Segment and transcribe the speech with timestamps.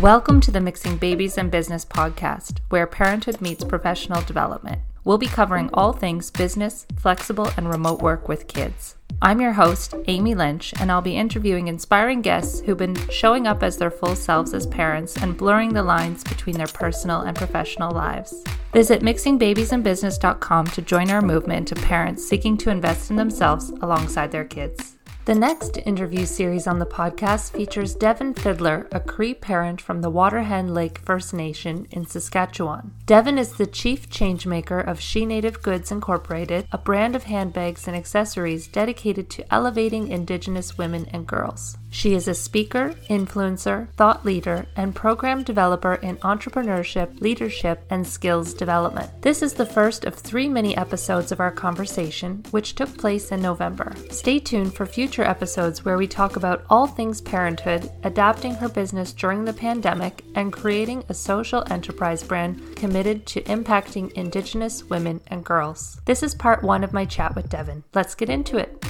[0.00, 4.82] Welcome to the Mixing Babies and Business podcast, where parenthood meets professional development.
[5.04, 8.96] We'll be covering all things business, flexible, and remote work with kids.
[9.22, 13.62] I'm your host, Amy Lynch, and I'll be interviewing inspiring guests who've been showing up
[13.62, 17.90] as their full selves as parents and blurring the lines between their personal and professional
[17.90, 18.44] lives.
[18.74, 24.44] Visit mixingbabiesandbusiness.com to join our movement of parents seeking to invest in themselves alongside their
[24.44, 24.95] kids.
[25.26, 30.08] The next interview series on the podcast features Devon Fiddler, a Cree parent from the
[30.08, 32.92] Waterhen Lake First Nation in Saskatchewan.
[33.06, 37.96] Devon is the chief changemaker of She Native Goods Incorporated, a brand of handbags and
[37.96, 41.76] accessories dedicated to elevating Indigenous women and girls.
[41.90, 48.52] She is a speaker, influencer, thought leader, and program developer in entrepreneurship, leadership, and skills
[48.54, 49.22] development.
[49.22, 53.40] This is the first of three mini episodes of our conversation, which took place in
[53.40, 53.94] November.
[54.10, 59.12] Stay tuned for future episodes where we talk about all things parenthood, adapting her business
[59.12, 65.44] during the pandemic, and creating a social enterprise brand committed to impacting Indigenous women and
[65.44, 66.00] girls.
[66.04, 67.84] This is part one of my chat with Devon.
[67.94, 68.84] Let's get into it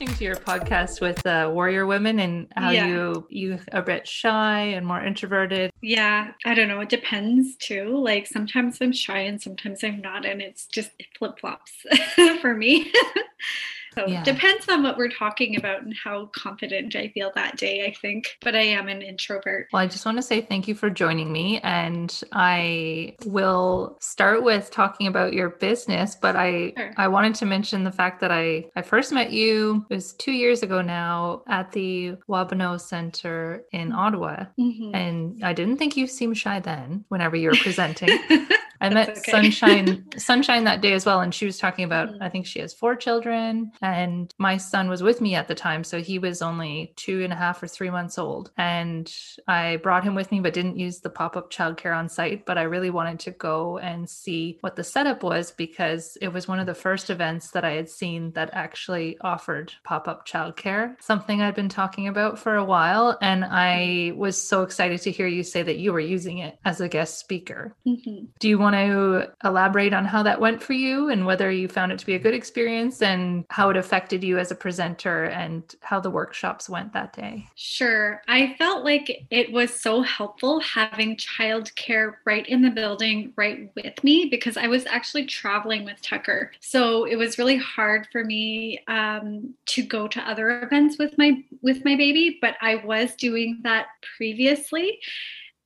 [0.00, 2.86] listening to your podcast with uh, warrior women and how yeah.
[2.86, 5.70] you you a bit shy and more introverted.
[5.82, 6.80] Yeah, I don't know.
[6.80, 7.98] It depends too.
[8.02, 11.72] Like sometimes I'm shy and sometimes I'm not, and it's just it flip flops
[12.40, 12.90] for me.
[13.94, 14.22] So yeah.
[14.24, 18.36] depends on what we're talking about and how confident I feel that day, I think.
[18.40, 19.68] But I am an introvert.
[19.72, 21.60] Well, I just want to say thank you for joining me.
[21.60, 26.92] And I will start with talking about your business, but I sure.
[26.96, 30.32] I wanted to mention the fact that I, I first met you, it was two
[30.32, 33.90] years ago now, at the Wabano Center in.
[34.00, 34.46] Ottawa.
[34.58, 34.94] Mm-hmm.
[34.94, 38.18] And I didn't think you seemed shy then whenever you were presenting.
[38.80, 39.30] I met okay.
[39.30, 42.22] Sunshine Sunshine that day as well, and she was talking about mm-hmm.
[42.22, 45.84] I think she has four children, and my son was with me at the time,
[45.84, 49.12] so he was only two and a half or three months old, and
[49.46, 52.46] I brought him with me, but didn't use the pop up childcare on site.
[52.46, 56.48] But I really wanted to go and see what the setup was because it was
[56.48, 60.96] one of the first events that I had seen that actually offered pop up childcare,
[61.00, 65.26] something I'd been talking about for a while, and I was so excited to hear
[65.26, 67.74] you say that you were using it as a guest speaker.
[67.86, 68.26] Mm-hmm.
[68.38, 71.68] Do you want want to elaborate on how that went for you and whether you
[71.68, 75.24] found it to be a good experience and how it affected you as a presenter
[75.24, 77.46] and how the workshops went that day?
[77.54, 78.22] Sure.
[78.28, 84.02] I felt like it was so helpful having childcare right in the building, right with
[84.04, 86.52] me, because I was actually traveling with Tucker.
[86.60, 91.42] So it was really hard for me um, to go to other events with my
[91.62, 95.00] with my baby, but I was doing that previously.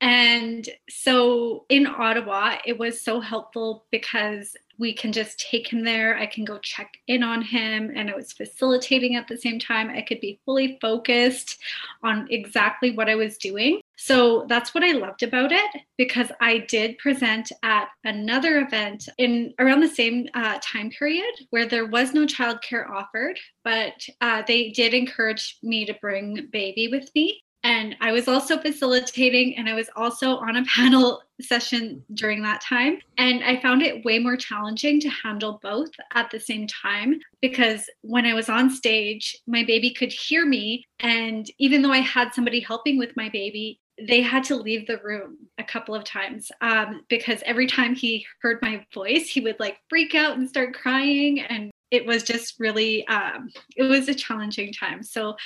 [0.04, 6.18] And so in Ottawa, it was so helpful because we can just take him there.
[6.18, 9.88] I can go check in on him, and it was facilitating at the same time.
[9.88, 11.58] I could be fully focused
[12.02, 13.80] on exactly what I was doing.
[13.96, 19.54] So that's what I loved about it because I did present at another event in
[19.58, 24.68] around the same uh, time period where there was no childcare offered, but uh, they
[24.68, 27.43] did encourage me to bring baby with me.
[27.64, 32.60] And I was also facilitating and I was also on a panel session during that
[32.60, 32.98] time.
[33.18, 37.90] And I found it way more challenging to handle both at the same time because
[38.02, 40.84] when I was on stage, my baby could hear me.
[41.00, 44.98] And even though I had somebody helping with my baby, they had to leave the
[44.98, 49.58] room a couple of times um, because every time he heard my voice, he would
[49.58, 51.40] like freak out and start crying.
[51.40, 55.02] And it was just really, um, it was a challenging time.
[55.02, 55.36] So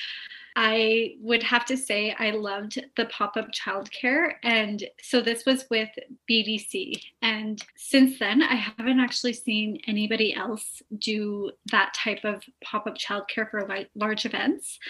[0.61, 4.33] I would have to say I loved the pop up childcare.
[4.43, 5.91] And so this was with
[6.29, 7.01] BDC.
[7.23, 12.99] And since then, I haven't actually seen anybody else do that type of pop up
[12.99, 14.81] childcare for large events.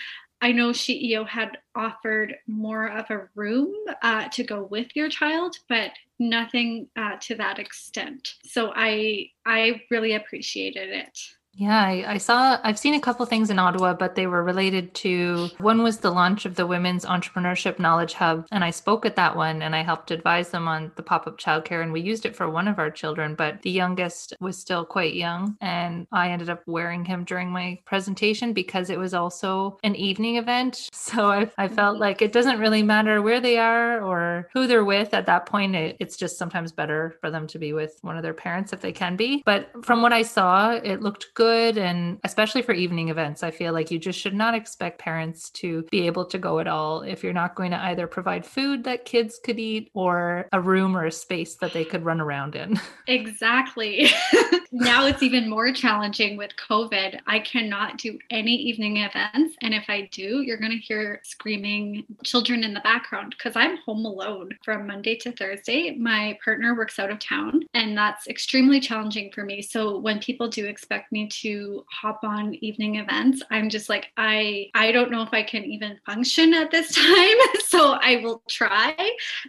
[0.41, 5.57] I know CEO had offered more of a room uh, to go with your child,
[5.69, 8.37] but nothing uh, to that extent.
[8.45, 11.19] So I I really appreciated it.
[11.59, 14.95] Yeah, I, I, saw, I've seen a couple things in Ottawa, but they were related
[14.95, 18.47] to one was the launch of the Women's Entrepreneurship Knowledge Hub.
[18.53, 21.37] And I spoke at that one and I helped advise them on the pop up
[21.37, 21.83] childcare.
[21.83, 25.15] And we used it for one of our children, but the youngest was still quite
[25.15, 25.57] young.
[25.61, 30.37] And I ended up wearing him during my presentation because it was also an evening
[30.37, 30.89] event.
[31.09, 32.03] So I, I felt mm-hmm.
[32.03, 35.75] like it doesn't really matter where they are or who they're with at that point.
[35.75, 38.83] It, it's just sometimes better for them to be with one of their parents if
[38.83, 39.43] they can be.
[39.47, 41.79] But from what I saw, it looked good good.
[41.79, 45.87] And especially for evening events, I feel like you just should not expect parents to
[45.91, 49.07] be able to go at all if you're not going to either provide food that
[49.07, 52.79] kids could eat or a room or a space that they could run around in.
[53.09, 54.11] Exactly.
[54.71, 57.21] now it's even more challenging with COVID.
[57.27, 59.57] I cannot do any evening events.
[59.63, 63.79] And if I do, you're going to hear screaming children in the background because I'm
[63.79, 65.97] home alone from Monday to Thursday.
[65.97, 69.63] My partner works out of town, and that's extremely challenging for me.
[69.63, 74.71] So when people do expect me to hop on evening events, I'm just like, I
[74.75, 77.37] I don't know if I can even function at this time.
[77.67, 78.95] so I will try.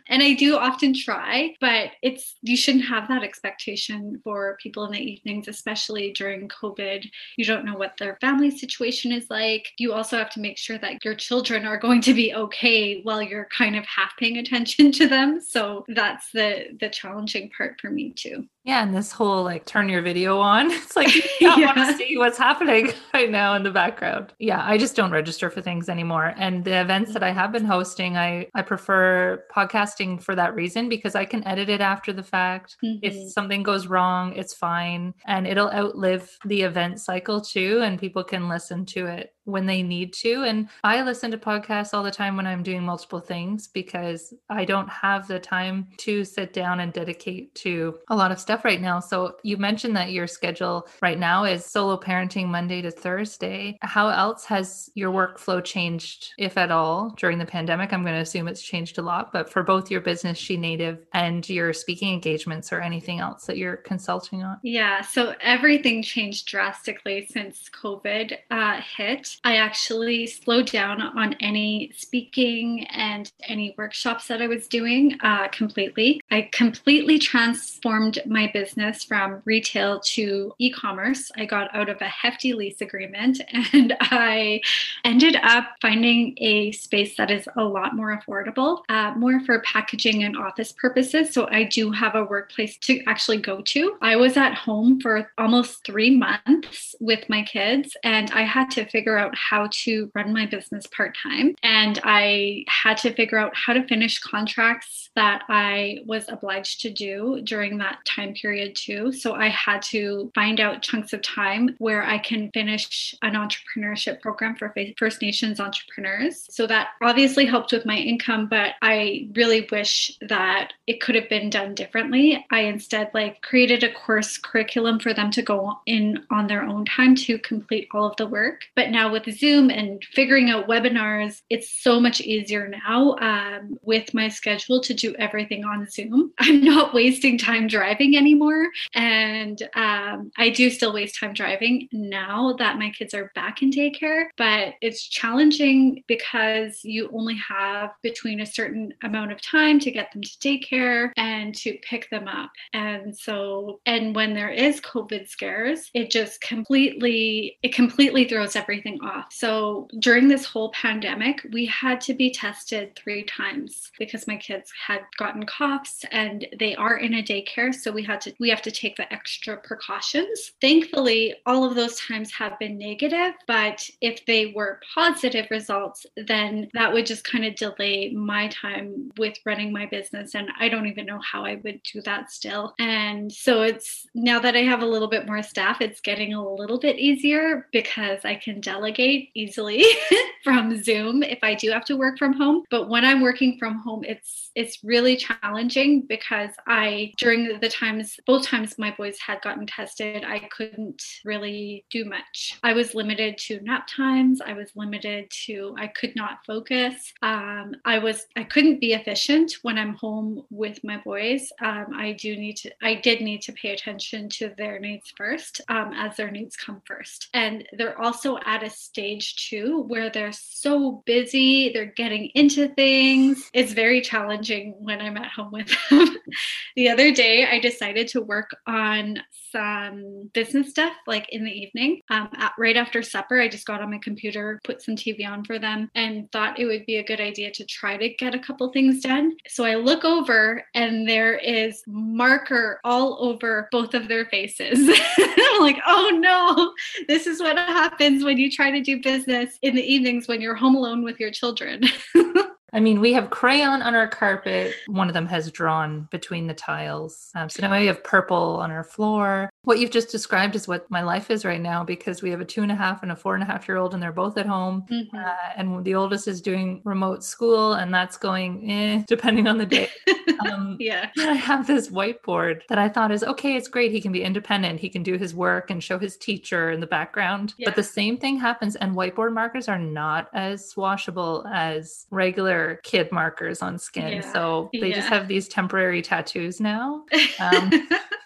[0.07, 4.91] And I do often try, but it's you shouldn't have that expectation for people in
[4.91, 7.05] the evenings, especially during COVID.
[7.37, 9.67] You don't know what their family situation is like.
[9.77, 13.21] You also have to make sure that your children are going to be okay while
[13.21, 15.41] you're kind of half paying attention to them.
[15.41, 18.47] So that's the the challenging part for me too.
[18.63, 20.71] Yeah, and this whole like turn your video on.
[20.89, 21.55] It's like yeah.
[21.75, 24.33] Want to see what's happening right now in the background.
[24.39, 26.33] Yeah, I just don't register for things anymore.
[26.37, 30.89] And the events that I have been hosting, I I prefer podcasting for that reason
[30.89, 32.77] because I can edit it after the fact.
[32.83, 32.99] Mm-hmm.
[33.01, 38.23] If something goes wrong, it's fine and it'll outlive the event cycle too and people
[38.23, 40.43] can listen to it when they need to.
[40.43, 44.65] And I listen to podcasts all the time when I'm doing multiple things because I
[44.65, 48.81] don't have the time to sit down and dedicate to a lot of stuff right
[48.81, 48.99] now.
[48.99, 53.77] So you mentioned that your schedule right now is solo parenting Monday to Thursday.
[53.81, 57.93] How else has your workflow changed, if at all, during the pandemic?
[57.93, 61.05] I'm going to assume it's changed a lot, but for both your business, She Native,
[61.13, 64.57] and your speaking engagements or anything else that you're consulting on?
[64.63, 69.37] Yeah, so everything changed drastically since COVID uh, hit.
[69.43, 75.47] I actually slowed down on any speaking and any workshops that I was doing uh,
[75.49, 76.21] completely.
[76.29, 81.31] I completely transformed my business from retail to e commerce.
[81.37, 83.41] I got out of a hefty lease agreement
[83.73, 84.61] and I
[85.05, 90.23] ended up finding a space that is a lot more affordable, uh, more for packaging
[90.23, 91.33] and office purposes.
[91.33, 93.97] So I do have a workplace to actually go to.
[94.01, 98.85] I was at home for almost three months with my kids and I had to
[98.85, 101.55] figure out out how to run my business part time.
[101.63, 106.89] And I had to figure out how to finish contracts that I was obliged to
[106.89, 109.11] do during that time period, too.
[109.11, 114.21] So I had to find out chunks of time where I can finish an entrepreneurship
[114.21, 116.47] program for First Nations entrepreneurs.
[116.49, 121.29] So that obviously helped with my income, but I really wish that it could have
[121.29, 122.45] been done differently.
[122.51, 126.85] I instead like created a course curriculum for them to go in on their own
[126.85, 128.61] time to complete all of the work.
[128.75, 133.77] But now with with Zoom and figuring out webinars, it's so much easier now um,
[133.81, 136.31] with my schedule to do everything on Zoom.
[136.39, 138.67] I'm not wasting time driving anymore.
[138.93, 143.71] And um, I do still waste time driving now that my kids are back in
[143.71, 149.91] daycare, but it's challenging because you only have between a certain amount of time to
[149.91, 152.51] get them to daycare and to pick them up.
[152.73, 158.98] And so, and when there is COVID scares, it just completely, it completely throws everything
[159.01, 159.27] off.
[159.31, 164.71] So during this whole pandemic, we had to be tested three times because my kids
[164.87, 167.73] had gotten coughs and they are in a daycare.
[167.73, 170.53] So we had to, we have to take the extra precautions.
[170.61, 176.69] Thankfully, all of those times have been negative, but if they were positive results, then
[176.73, 180.35] that would just kind of delay my time with running my business.
[180.35, 182.73] And I don't even know how I would do that still.
[182.79, 186.53] And so it's now that I have a little bit more staff, it's getting a
[186.53, 189.83] little bit easier because I can delegate delegate easily
[190.43, 192.63] from Zoom if I do have to work from home.
[192.71, 198.19] But when I'm working from home, it's it's really challenging because I during the times
[198.25, 202.57] both times my boys had gotten tested, I couldn't really do much.
[202.63, 204.41] I was limited to nap times.
[204.41, 207.13] I was limited to I could not focus.
[207.21, 211.51] Um, I was I couldn't be efficient when I'm home with my boys.
[211.61, 215.61] Um, I do need to I did need to pay attention to their needs first
[215.69, 217.29] um, as their needs come first.
[217.33, 223.49] And they're also at a stage two where they're so busy, they're getting into things.
[223.53, 226.17] It's very challenging when I'm at home with them.
[226.75, 229.19] the other day, I decided to work on
[229.51, 232.01] some business stuff like in the evening.
[232.09, 235.43] Um, at, right after supper, I just got on my computer, put some TV on
[235.43, 238.39] for them, and thought it would be a good idea to try to get a
[238.39, 239.35] couple things done.
[239.47, 244.79] So I look over, and there is marker all over both of their faces.
[245.17, 246.73] I'm like, oh no,
[247.07, 250.55] this is what happens when you try to do business in the evenings when you're
[250.55, 251.83] home alone with your children.
[252.73, 254.73] I mean, we have crayon on our carpet.
[254.87, 257.31] One of them has drawn between the tiles.
[257.35, 259.49] Um, so now we have purple on our floor.
[259.63, 262.45] What you've just described is what my life is right now because we have a
[262.45, 264.37] two and a half and a four and a half year old, and they're both
[264.37, 264.85] at home.
[264.91, 265.15] Mm-hmm.
[265.15, 269.65] Uh, and the oldest is doing remote school, and that's going eh, depending on the
[269.65, 269.89] day.
[270.47, 271.09] Um, yeah.
[271.19, 273.91] I have this whiteboard that I thought is okay, it's great.
[273.91, 276.87] He can be independent, he can do his work and show his teacher in the
[276.87, 277.53] background.
[277.57, 277.67] Yeah.
[277.67, 283.11] But the same thing happens, and whiteboard markers are not as washable as regular kid
[283.11, 284.21] markers on skin.
[284.21, 284.33] Yeah.
[284.33, 284.95] So they yeah.
[284.95, 287.05] just have these temporary tattoos now.
[287.39, 287.71] Um,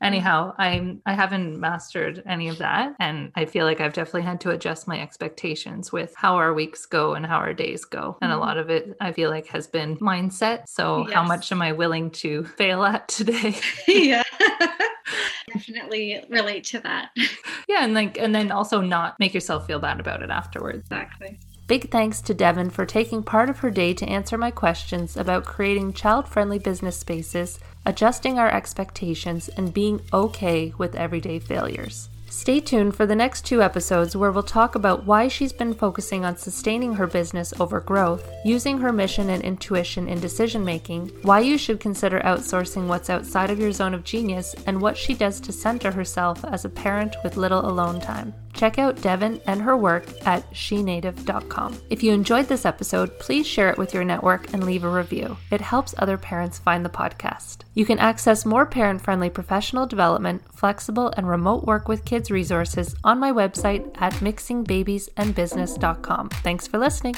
[0.02, 4.42] anyhow, I'm I haven't mastered any of that, and I feel like I've definitely had
[4.42, 8.32] to adjust my expectations with how our weeks go and how our days go, and
[8.32, 8.40] mm-hmm.
[8.40, 10.68] a lot of it I feel like has been mindset.
[10.68, 11.14] So yes.
[11.14, 13.56] how much am I willing to fail at today?
[13.88, 14.24] yeah.
[15.54, 17.12] Definitely relate to that.
[17.68, 20.88] Yeah, and like and then also not make yourself feel bad about it afterwards.
[20.90, 21.40] Exactly.
[21.66, 25.46] Big thanks to Devon for taking part of her day to answer my questions about
[25.46, 32.10] creating child friendly business spaces, adjusting our expectations, and being okay with everyday failures.
[32.30, 36.26] Stay tuned for the next two episodes where we'll talk about why she's been focusing
[36.26, 41.40] on sustaining her business over growth, using her mission and intuition in decision making, why
[41.40, 45.40] you should consider outsourcing what's outside of your zone of genius, and what she does
[45.40, 48.34] to center herself as a parent with little alone time.
[48.54, 51.82] Check out Devon and her work at shenative.com.
[51.90, 55.38] If you enjoyed this episode, please share it with your network and leave a review.
[55.52, 57.60] It helps other parents find the podcast.
[57.74, 62.96] You can access more parent friendly professional development, flexible, and remote work with kids resources
[63.04, 66.30] on my website at mixingbabiesandbusiness.com.
[66.30, 67.16] Thanks for listening.